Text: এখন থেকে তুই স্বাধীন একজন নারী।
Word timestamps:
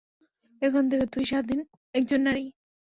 এখন 0.61 0.83
থেকে 0.91 1.05
তুই 1.13 1.23
স্বাধীন 1.25 1.59
একজন 1.95 2.19
নারী। 2.21 2.45